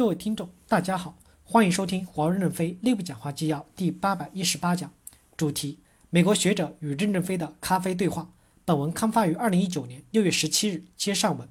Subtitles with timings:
[0.00, 4.90] 各位听众，大家好，欢迎收听华为任正非内部讲话纪要第八百一十八讲，
[5.36, 8.30] 主题：美国学者与任正非的咖啡对话。
[8.64, 10.84] 本文刊发于二零一九年六月十七日。
[10.96, 11.46] 接上文，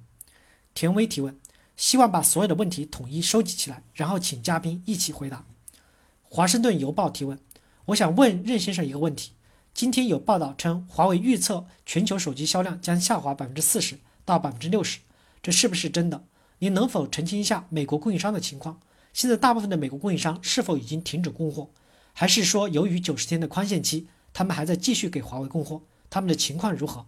[0.74, 1.38] 田威提问，
[1.78, 5.45] 希望把所有的问题统一收集起来，然后请嘉宾一起回答。
[6.23, 7.38] 华盛顿邮报提问，
[7.86, 9.34] 我想问任先生一个问题：
[9.75, 14.97] 今天有报道称，华为预测全球手机销量将下滑百分之四十到百分之六十，
[15.43, 16.23] 这是不是真的？
[16.60, 18.80] 您能否澄清一下美国供应商的情况？
[19.14, 21.70] 现在大部分的美国供应商是否已经停止供货，
[22.13, 25.84] 还是说由于九十天的宽限期，他们还在继续给华为供货？
[26.09, 27.05] 他们的情况如何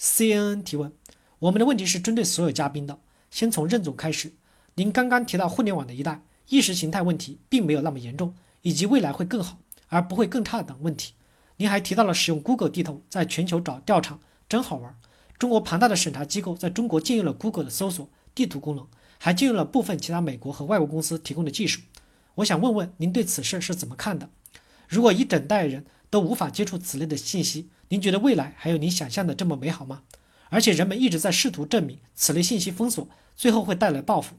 [0.00, 0.92] ？CNN 提问：
[1.40, 2.98] 我们的问题是针对所有嘉宾的，
[3.30, 4.32] 先从任总开始。
[4.76, 11.12] 您刚刚提到互联网的一代意识形态问题并没有那么严重，以及未来会更好而不会更差等问题。
[11.58, 14.98] 您还提到了使用 Google 地图在全球找调查，真好玩。
[15.38, 18.08] 中国庞大的审查机构在中国借用了 Google 的搜索。
[18.34, 18.86] 地图功能
[19.18, 21.80] 还借用了部分其他美国和外国公司提供的技术，
[22.36, 24.28] 我想问问您对此事是怎么看的？
[24.88, 30.02] 如果一整代人都无法接触此类的信息，您觉得未来还有您想象的这么美好吗？
[30.48, 34.36] 而且人们一直在试图证明此类信息封锁最后会带来报复。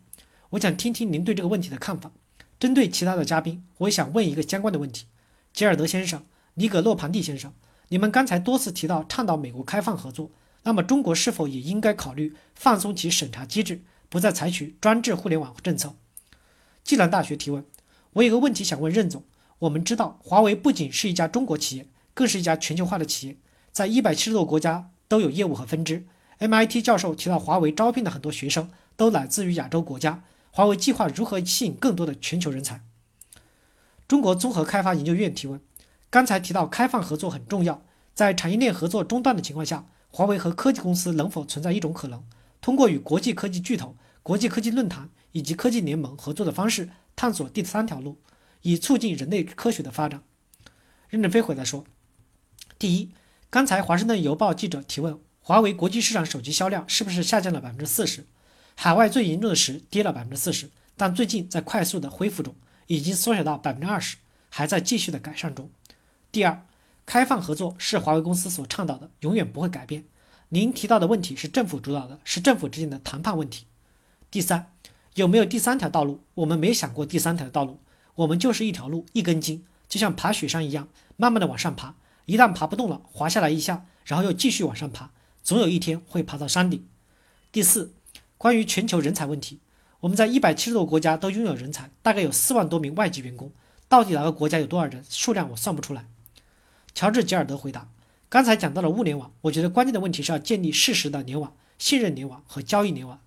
[0.52, 2.12] 我想听听您对这个问题的看法。
[2.60, 5.06] 针对其他的嘉宾，我也想问一个相关的问题：
[5.52, 6.24] 吉尔德先生、
[6.54, 7.52] 尼格洛庞蒂先生，
[7.90, 10.30] 你们刚才多次提到倡导美国开放合作。
[10.62, 13.82] 那么，中国是否也应该考虑放松其审查机制，
[14.14, 15.96] 不再采取专制互联网政策？
[16.84, 17.66] 暨南大学提问：
[18.12, 19.24] 我有个问题想问任总。
[19.58, 23.38] 我们知道，华为不仅是一家中国企业，更是一家全球化的企业，
[23.72, 26.06] 在一百七十多个国家都有业务和分支。
[26.38, 30.24] MIT 教授提到，华为招聘的很多学生都来自于亚洲国家。
[30.52, 32.82] 华为计划如何吸引更多的全球人才？
[34.08, 35.60] 中国综合开发研究院提问：
[36.12, 37.82] 刚才提到开放合作很重要，
[38.14, 39.88] 在产业链合作中断的情况下。
[40.12, 42.24] 华为和科技公司能否存在一种可能，
[42.62, 48.20] 通过与国际科技巨头、国际科技论坛以及科技联盟合作的方式，探索第三条路，
[48.62, 50.24] 以促进人类科学的发展？
[51.10, 51.86] 任正非回答说：
[52.80, 53.12] 第一，
[53.50, 58.26] 刚才华盛顿邮报记者提问，华为国际市场手机销量是不是下降了百分之四十？
[58.76, 62.56] 海外最严重的时跌了百分之四十，但最近在快速的恢复中，
[62.88, 64.18] 已经缩小到百分之二十，
[64.50, 65.70] 还在继续的改善中。
[66.32, 66.66] 第二。
[67.06, 70.06] 开放合作是华为公司所倡导的，永远不会改变。
[70.48, 73.66] 您提到的问题是政府主导的，是政府之间的谈判问题。
[74.34, 74.66] 第三，
[75.14, 76.20] 有没有第三条道路？
[76.34, 77.80] 我们没想过第三条道路，
[78.16, 81.94] 我们就是一条路，一根筋，就像爬雪山一样，慢慢的往上爬。
[82.26, 85.12] 一旦爬不动了，滑下来一下，然后又继续往上爬，
[85.44, 86.84] 总有一天会爬到山顶。
[87.52, 87.94] 第四，
[88.40, 89.60] 关于全球人才问题，
[90.00, 93.52] 我们在一百七十多个国家都拥有人才，大概有四万多名外籍员工，
[93.88, 95.06] 到底哪个国家有多少人？
[95.08, 96.08] 数量我算不出来。
[96.96, 97.88] 乔治·吉尔德回答
[98.30, 103.20] ：“刚才讲到了物联网，我觉得关键的问题是要建立事实的联网、信任联网和交易联网。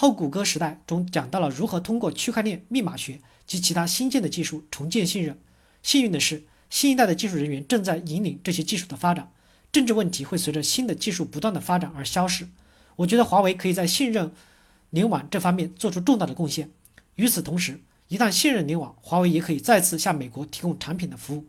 [0.00, 5.36] 后谷歌时代中讲到了如何通过区块链、密码学及其他新建的技术重建信任。
[5.82, 9.32] 幸运的是，新一代的技术人员正在引领这些技术的发展。
[9.72, 12.46] 政治问题会随着新的技术不断的发展而消失。
[12.94, 14.30] 我觉得华为可以在信任
[14.90, 16.70] 联网这方面做出重大的贡献。
[17.16, 21.46] 与此同时，一旦信任联网，华为也可以再次向美国提供产品的服务。”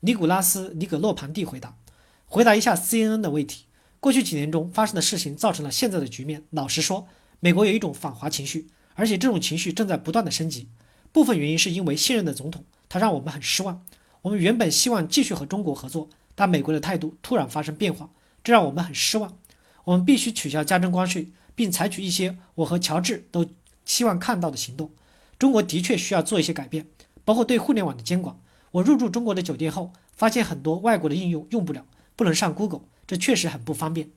[0.00, 1.76] 尼古拉斯·尼格洛庞蒂回答
[2.24, 3.66] ：“回答一下 CNN 的问题。
[4.00, 6.42] 过去几年中发生的事情造成了现在的局面。
[6.48, 7.06] 老实说，
[7.46, 10.66] 美国有一种反华情绪，而且这种情绪正在不断的升级。
[11.12, 13.86] 部分原因是因为现任的总统，他让我们很失望。
[14.22, 18.10] 我们原本希望继续和中国合作，但美国的态度突然发生变化，
[18.42, 19.38] 这让我们很失望。
[19.84, 23.46] 我们必须取消加征关税，并采取一些我和乔治都
[23.84, 24.90] 希望看到的行动。
[25.38, 26.88] 中国的确需要做一些改变，
[27.24, 28.36] 包括对互联网的监管。”
[28.72, 31.86] 我入住中国的酒店后，发现很多外国的应用用不了，
[32.16, 34.10] 不能上 Google，这确实很不方便。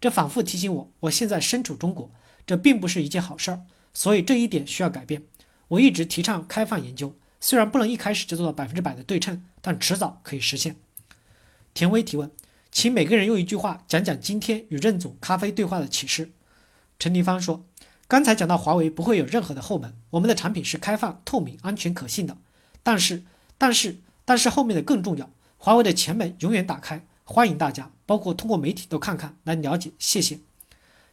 [0.00, 2.08] 这反复提醒我，我现在身处中国，
[2.46, 3.62] 这并不是一件好事儿，
[3.92, 5.22] 所以这一点需要改变。
[5.68, 10.76] 我一直提倡开放研究，虽然不能一开始就做到百分之百的对称，但迟早可以实现。
[11.74, 12.30] 田威提问，
[12.70, 16.30] 请每个人用一句话讲讲今天与任总咖啡对话的启示。
[16.98, 17.64] 陈立芳说，
[18.06, 22.36] 刚才讲到华为不会有任何的后门，我们的产品是开放、透明、安全、可信的，
[22.82, 23.24] 但是。
[23.58, 23.96] 但是，
[24.26, 29.92] 但是后面的更重要，华为的前门永远打开，欢迎大家，包括通过媒体都看看来了解。
[29.98, 30.40] 谢谢。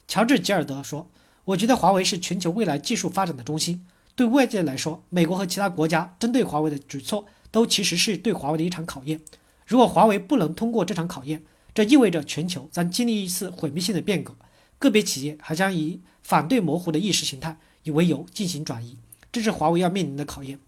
[0.06, 1.10] 乔治·吉尔德说
[1.46, 3.86] ：“我觉得华为是全球未来技术发展的中心。
[4.16, 9.20] 对外界来说，美国和其他国家针对华为的举措，都其实是对华为的一场考验。
[9.66, 11.44] 如果华为不能通过这场考验，
[11.74, 14.36] 这意味着全球将经历一次毁灭性的变革，
[14.78, 18.98] 个别企业还将以反对模糊的意识形态以为由进行转移，
[19.32, 20.60] 这是华为要面临的考验。”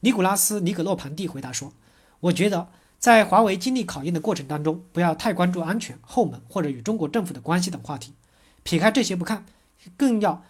[0.00, 1.72] 尼古拉斯·尼格洛庞蒂回答说
[2.20, 2.68] ：“我觉得，
[3.00, 8.12] 在华为经历考验的过程当中，不要太关注安全、后门或者与中国政府的关系等话题。
[8.62, 9.44] 撇开这些不看，
[9.96, 10.44] 更要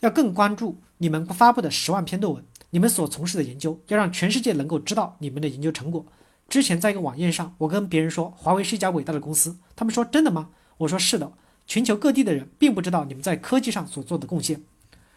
[0.00, 6.04] 要更关注你们发布的十万篇论文，你们所从事的研究，要让全世界能够知道你们的研究成果。
[6.48, 10.50] 之前在一个晚宴上，我跟别人说华为是一家伟大的公司，他们说真的吗？
[10.78, 11.32] 我说是的，
[11.66, 14.62] 全球各地的人并不知道你们在科技上所做的贡献。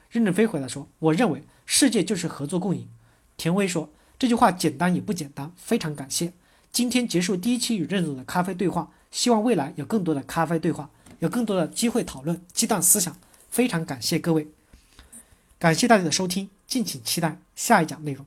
[0.09, 2.88] 任正非回答说：“我认为世界就是合作共赢。”
[3.36, 6.31] 田威说：“这句话简单也不简单，非常感谢。
[6.71, 10.89] 今天结束第一期与任总的咖啡对话，希望未来有更多的咖啡对话，
[11.19, 13.18] 有更多的机会讨论，激荡思想。
[13.49, 14.47] 非常感谢各位，
[15.57, 18.25] 感谢大家的收听，敬请期待下一讲内容。”